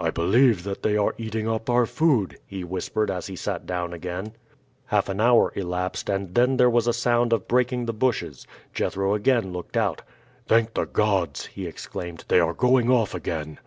[0.00, 3.92] "I believe that they are eating up our food," he whispered as he sat down
[3.92, 4.32] again.
[4.86, 8.48] Half an hour elapsed, and then there was a sound of breaking the bushes.
[8.72, 10.02] Jethro again looked out.
[10.48, 13.60] "Thank the gods!" he exclaimed, "they are going off again."